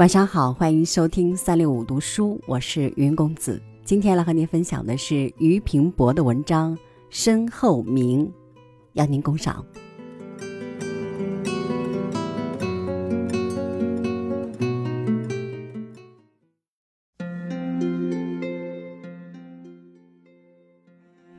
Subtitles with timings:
[0.00, 3.60] 晚上好，欢迎收听三六五读书，我是云公子。
[3.84, 6.74] 今天来和您分享的是俞平伯的文章
[7.10, 8.24] 《身后名》，
[8.94, 9.62] 邀您共赏。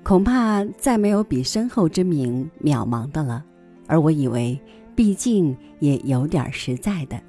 [0.04, 3.44] 恐怕再没有比身后之名渺茫的了，
[3.88, 4.62] 而我以为，
[4.96, 7.20] 毕竟也有点实在的。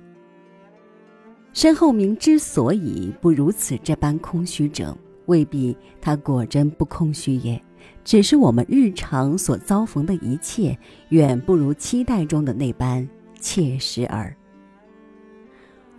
[1.52, 7.62] 身后名之所以不如此这般空虚者，未必他果真不空虚也，
[8.02, 10.76] 只是我们日常所遭逢的一切，
[11.10, 13.06] 远不如期待中的那般
[13.38, 14.34] 切实耳。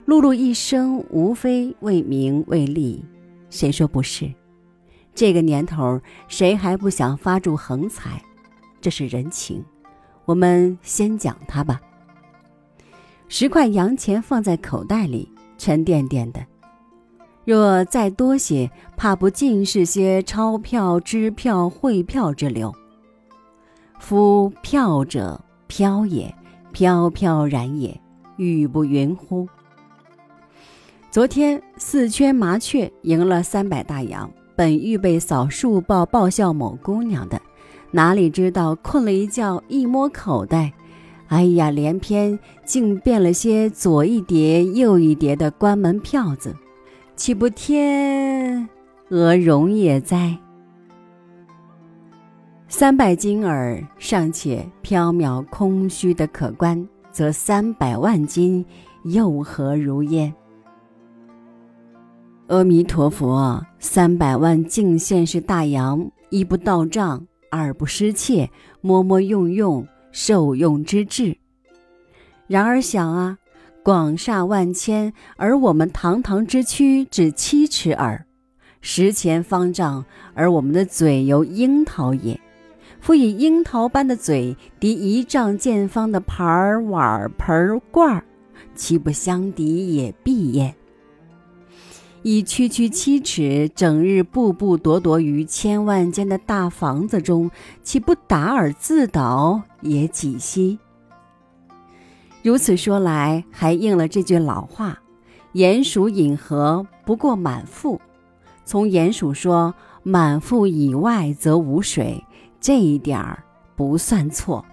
[0.08, 3.06] 碌碌一生，无非为名为利，
[3.50, 4.34] 谁说不是？
[5.14, 8.22] 这个年头，谁还不想发住横财？
[8.82, 9.64] 这是人情，
[10.26, 11.80] 我们先讲它吧。
[13.30, 15.30] 十块洋钱放在口袋里。
[15.64, 16.46] 沉甸甸的，
[17.46, 22.76] 若再多些，怕不尽是些钞票、支票、汇票之流。
[23.98, 26.36] 夫票者飘也，
[26.74, 27.98] 飘飘然也，
[28.36, 29.48] 语不云乎？
[31.10, 37.42] 昨天四圈麻雀赢了三百大洋，本预备扫数报报效某姑娘的，
[37.90, 40.74] 哪里知道困了一觉，一摸口袋。
[41.28, 46.56] 哎呀，连篇竟变了些左一叠右一叠的关门票子，
[47.16, 48.70] 岂不天
[49.10, 50.38] 鹅绒也哉？
[52.68, 58.64] 三百金耳尚且缥缈空虚的可观，则三百万金
[59.04, 60.34] 又何如焉？
[62.48, 68.50] 阿弥陀佛，三百万净现是大洋，一不到账，二不失窃，
[68.82, 69.88] 摸摸用用。
[70.14, 71.36] 受用之至。
[72.48, 73.38] 然而想啊，
[73.84, 78.26] 广厦万千，而我们堂堂之躯只七尺耳；
[78.80, 82.40] 十钱方丈，而我们的嘴犹樱桃也。
[83.02, 88.24] 夫以樱桃般的嘴敌一丈见方的盘儿碗儿盆儿罐儿，
[88.76, 90.74] 其不相敌也必焉。
[92.24, 97.52] 以区区七尺，整日步步躲躲于千万间的大房子中，
[97.84, 100.80] 岂不打耳自倒也几息？
[102.42, 105.00] 如此说来，还应了这句老话
[105.54, 108.00] ：“鼹鼠饮河不过满腹。”
[108.64, 112.24] 从鼹鼠说满腹以外则无水，
[112.62, 113.44] 这一点儿
[113.76, 114.64] 不算错。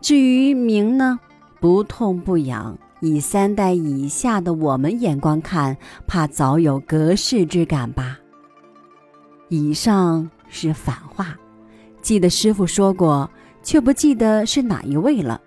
[0.00, 1.18] 至于名呢，
[1.58, 2.78] 不痛不痒。
[3.00, 5.76] 以三代以下的我们眼光看，
[6.06, 8.18] 怕早有隔世之感吧。
[9.48, 11.36] 以上是反话，
[12.02, 13.30] 记得师傅说过，
[13.62, 15.40] 却不记得是哪一位了。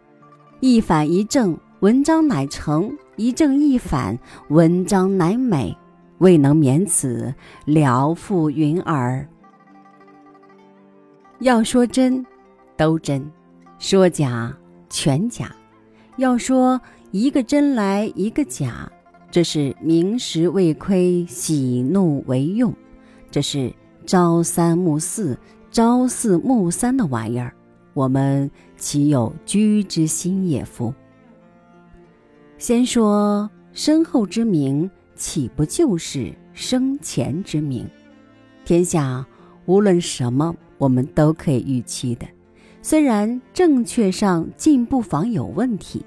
[0.62, 5.78] 一反一正，文章乃成；一正一反，文章乃美。
[6.20, 7.34] 未能免此，
[7.66, 9.28] 聊复云耳。
[11.40, 12.26] 要说真，
[12.78, 13.22] 都真；
[13.78, 14.56] 说假，
[14.90, 15.52] 全假。
[16.16, 16.80] 要说。
[17.12, 18.90] 一个真来一个假，
[19.30, 22.74] 这是明时未亏，喜怒为用，
[23.30, 23.74] 这是
[24.06, 25.38] 朝三暮四、
[25.72, 27.54] 朝四暮三的玩意儿，
[27.94, 30.64] 我们岂有居之心也？
[30.64, 30.94] 夫
[32.58, 37.86] 先说身后之名，岂不就是生前之名？
[38.64, 39.26] 天下
[39.66, 42.26] 无论什么，我们都可以预期的，
[42.82, 46.06] 虽然正确上进不妨有问题。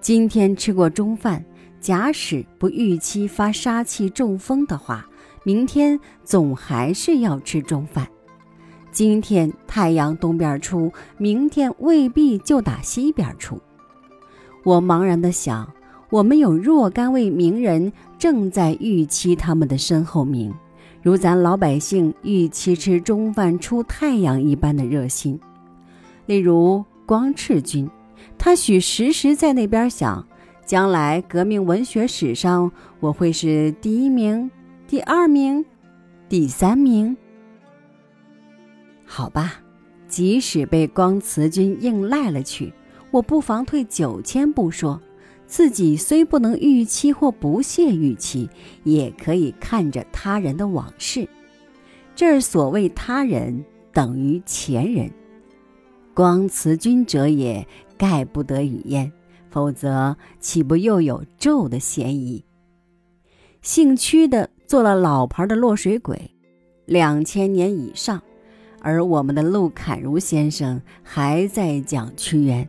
[0.00, 1.44] 今天吃过中饭，
[1.80, 5.04] 假使不预期发杀气中风的话，
[5.42, 8.06] 明天总还是要吃中饭。
[8.92, 13.60] 今天太阳东边出，明天未必就打西边出。
[14.64, 15.68] 我茫然地想，
[16.10, 20.54] 我们有若干位名人正在预期他们的身后名，
[21.02, 25.38] 如咱老百姓预期吃中饭出太阳一般的热心。
[26.26, 27.90] 例如光赤君。
[28.38, 30.26] 他许时时在那边想，
[30.64, 32.70] 将来革命文学史上，
[33.00, 34.50] 我会是第一名、
[34.86, 35.64] 第二名、
[36.28, 37.16] 第三名。
[39.04, 39.54] 好吧，
[40.06, 42.72] 即使被光慈君硬赖了去，
[43.10, 45.00] 我不妨退九千步说，
[45.46, 48.48] 自己虽不能预期或不屑预期，
[48.84, 51.28] 也可以看着他人的往事。
[52.14, 55.10] 这儿所谓他人，等于前人。
[56.14, 57.66] 光慈君者也。
[57.98, 59.12] 概不得语焉，
[59.50, 62.44] 否则岂不又有咒的嫌疑？
[63.60, 66.30] 姓屈的做了老牌的落水鬼，
[66.86, 68.22] 两千年以上，
[68.80, 72.66] 而我们的陆侃如先生还在讲屈原。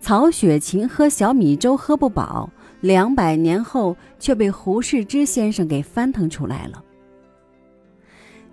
[0.00, 2.50] 曹雪芹喝小米粥喝不饱，
[2.80, 6.82] 两百年后却被胡适之先生给翻腾出来了。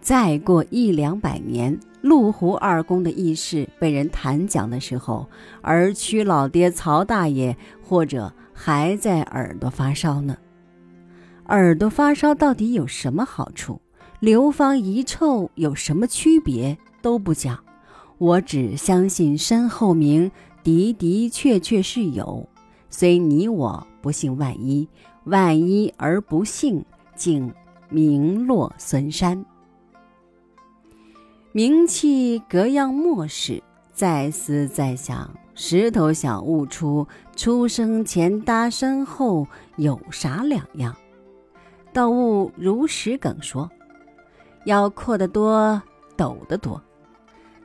[0.02, 5.28] 再过一两百年，陆湖二公的轶事被人谈讲的时候，
[5.64, 10.38] 而屈老爹曹大爷或者还在耳朵发烧呢。
[11.48, 13.82] 耳朵发烧到底有什么好处？
[14.20, 16.78] 流芳遗臭有什么区别？
[17.02, 17.58] 都不讲，
[18.20, 20.32] 我只相信身后名
[20.64, 22.48] 的的确确是有，
[22.92, 24.88] 虽你我不信万一，
[25.24, 26.86] 万一而不信，
[27.16, 27.52] 竟
[27.90, 29.44] 名落孙山。
[31.56, 33.64] 名气隔样莫使，
[33.94, 39.48] 再思再想，石头想悟出，出生前搭身后
[39.78, 40.94] 有啥两样？
[41.94, 43.72] 道悟如石梗说
[44.68, 45.82] ：“要阔得多，
[46.18, 46.82] 陡得多。”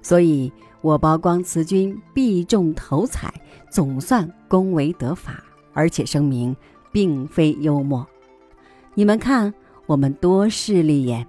[0.01, 0.53] 所以
[0.83, 3.35] 我包光慈君必中头彩，
[3.73, 5.43] 总算恭维得法，
[5.73, 6.57] 而且声明
[6.93, 8.07] 并非幽默。
[8.95, 9.53] 你们看
[9.87, 11.27] 我们多势利眼。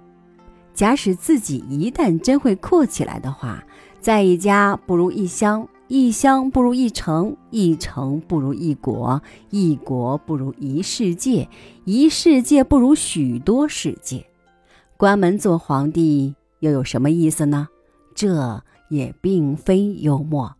[0.74, 3.62] 假使自己一旦真会阔起来的话，
[4.00, 11.48] 在一家不如一乡，一乡不如一城，一城不如一国，一国不如一世界，
[11.84, 14.26] 一世界不如许多世界。
[14.96, 17.68] 关门做皇帝又有什么意思呢？
[18.14, 20.54] 这也并非幽默。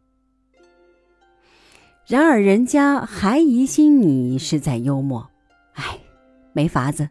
[2.06, 5.30] 然而人家还疑心你是在幽默，
[5.74, 5.98] 哎，
[6.52, 7.08] 没法子，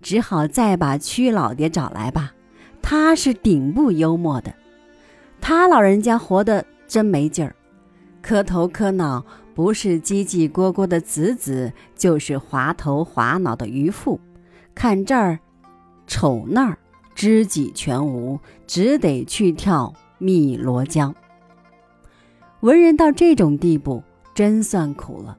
[0.00, 2.32] 只好再把屈老爹找来吧。
[2.86, 4.54] 他是顶不幽默的，
[5.40, 7.56] 他老人家活得真没劲儿，
[8.20, 14.20] 磕头磕脑，不是叽叽咕咕的子子，就是滑头滑脑的渔妇，
[14.74, 15.38] 看这儿，
[16.06, 16.76] 瞅那儿，
[17.14, 21.14] 知己全无，只得去跳汨罗江。
[22.60, 24.02] 文人到这种地步，
[24.34, 25.38] 真算苦了。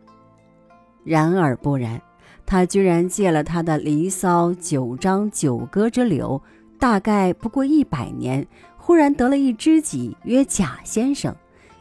[1.03, 2.01] 然而不然，
[2.43, 6.41] 他居然借了他的《离骚》《九章》《九歌》之流。
[6.79, 11.35] 大概不过一百年，忽然得了一知己，曰贾先生，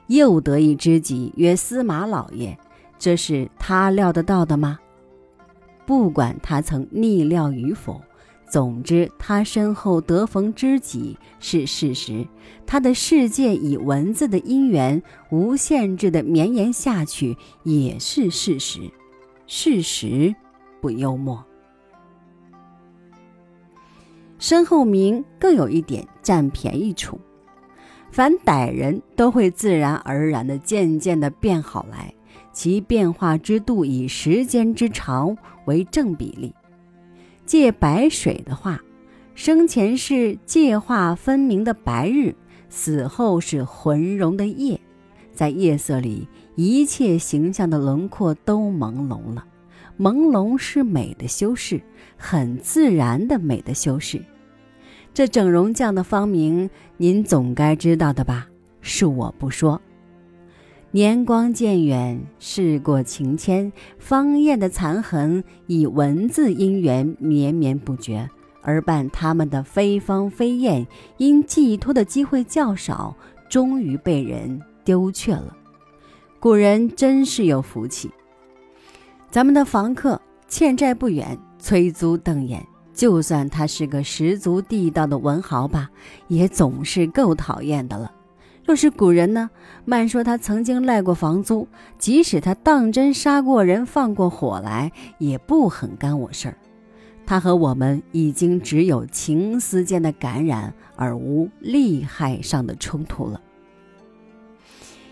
[0.06, 2.56] 又得一知己，曰司马老爷。
[2.98, 4.78] 这是他料得到的吗？
[5.84, 8.00] 不管他曾逆料与否，
[8.48, 12.26] 总之他身后得逢知己是事实。
[12.64, 18.80] 他的世界以文字的因缘无限制的绵延下去也是事实。
[19.46, 20.34] 事实
[20.80, 21.44] 不幽默。
[24.46, 27.18] 身后名更有一点占便宜处，
[28.12, 32.12] 凡歹人都会自然而然的渐渐的变好来，
[32.52, 36.54] 其变化之度以时间之长为正比例。
[37.46, 38.78] 借白水的话，
[39.34, 42.36] 生前是界化分明的白日，
[42.68, 44.78] 死后是浑融的夜，
[45.32, 49.46] 在夜色里，一切形象的轮廓都朦胧了。
[49.98, 51.80] 朦胧是美的修饰，
[52.18, 54.22] 很自然的美的修饰。
[55.14, 58.48] 这整容匠的芳名，您总该知道的吧？
[58.82, 59.80] 恕我不说。
[60.90, 68.28] 年光渐远，事过情迁，方艳的残痕以文字因缘绵绵不绝，
[68.60, 70.84] 而伴他们的非芳非艳，
[71.18, 73.16] 因寄托的机会较少，
[73.48, 75.56] 终于被人丢却了。
[76.40, 78.10] 古人真是有福气。
[79.30, 82.66] 咱们的房客欠债不远，催租瞪眼。
[82.94, 85.90] 就算他是个十足地道的文豪吧，
[86.28, 88.12] 也总是够讨厌的了。
[88.64, 89.50] 若是古人呢，
[89.84, 96.56] 慢说他曾经赖过房租，即使他当真杀过人、放过火来，也不很干我事儿。
[97.26, 103.40] 他和我们已经只有情思间的感染，而无利害上的冲突了。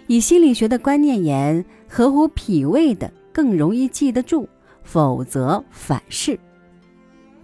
[0.06, 4.48] 以心理学的观念言，合乎脾胃的更容易记得住，
[4.82, 6.38] 否则反是。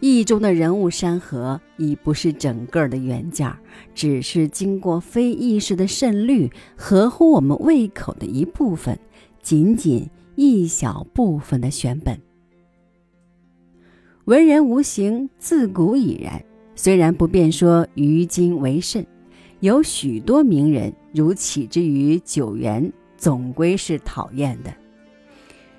[0.00, 3.52] 意中的人物山河已不是整个的原件，
[3.94, 8.96] 只是经过非意识的渗滤，合乎我们胃口的一部分，
[9.42, 12.16] 仅仅一小部分的选本。
[14.26, 16.44] 文人无形，自古已然。
[16.76, 19.04] 虽然不便说于今为甚，
[19.58, 24.72] 有许多名人如起之于九原，总归是讨厌的。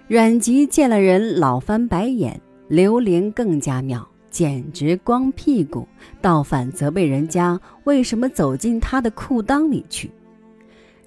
[0.09, 2.41] 阮籍见了人老翻白眼。
[2.67, 5.87] 刘伶更加妙，简直光屁股，
[6.21, 10.11] 倒反责备人家为什么走进他的裤裆里去。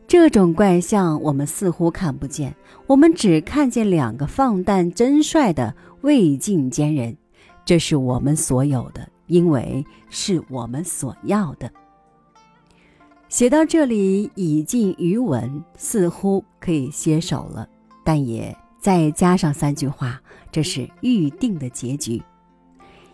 [0.06, 2.54] 这种怪象我们似乎看不见，
[2.86, 7.16] 我们只看见两个放诞真帅的魏晋奸人，
[7.64, 11.70] 这是我们所有的，因为是我们所要的。
[13.28, 17.66] 写到这里已尽余文，似乎可以歇手了，
[18.04, 22.22] 但也再加上三句话，这是预定的结局。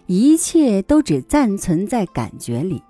[0.09, 2.83] 一切都只暂存在感觉里，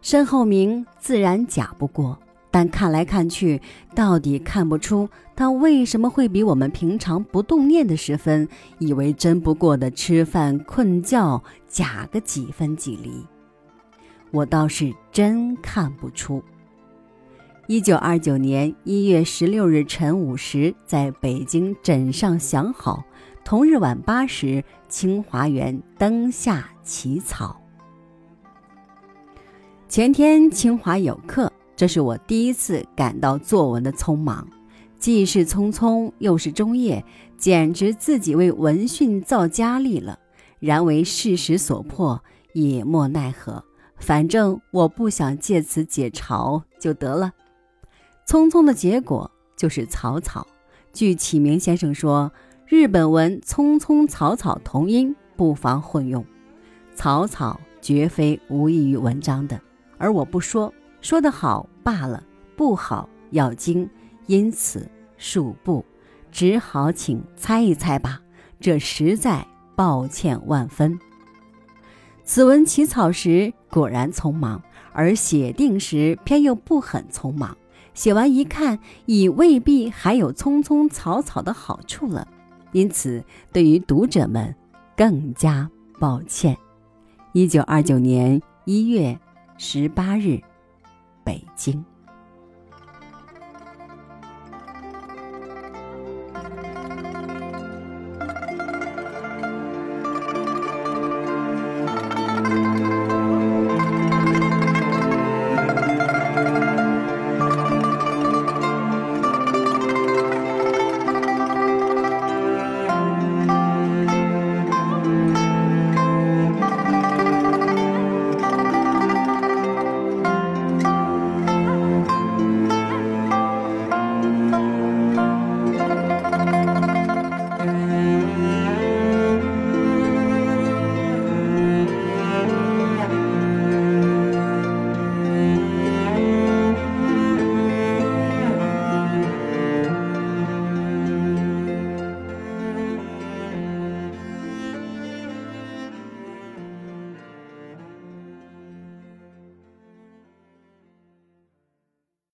[0.00, 2.16] 身后名自然假不过，
[2.48, 3.60] 但看来看去，
[3.92, 13.26] 到底看不出他为什么会比我们平常不动念的时分，以为真不过的吃饭困觉假个几分几厘。
[14.30, 16.40] 我倒是真看不出。
[17.66, 23.02] 一九二九年一月十六日晨五时，在北京枕上想好，
[23.48, 27.58] 同日晚八时，清华园灯下起草。
[29.88, 34.46] 前天清华有课，这是我第一次感到作文的匆忙，
[34.98, 37.02] 既是匆匆，又是中夜，
[37.38, 40.18] 简直自己为文训造佳丽了。
[40.60, 43.64] 然为事实所迫，也莫奈何。
[43.96, 47.32] 反正我不想借此解嘲就得了。
[48.26, 50.46] 匆匆的结果就是草草。
[50.92, 52.32] 据启明先生说，
[52.70, 56.22] 日本文匆匆草草同音，不妨混用。
[56.94, 59.58] 草草绝非无异于文章的，
[59.96, 60.70] 而我不说，
[61.00, 62.22] 说得好罢了，
[62.56, 63.88] 不好要精，
[64.26, 64.86] 因此
[65.18, 65.82] 恕不，
[66.30, 68.20] 只好请猜一猜吧。
[68.60, 70.98] 这实在抱歉万分。
[72.22, 74.60] 此文起草时果然匆忙，
[74.92, 77.56] 而写定时偏又不很匆忙。
[77.94, 82.28] 写完一看，已未必还有匆匆草草的好处了，
[82.72, 84.54] 因此对于读者们
[84.96, 86.56] 更加抱歉。
[87.32, 89.18] 一九二九年一月
[89.56, 90.40] 十八日，
[91.24, 91.84] 北京。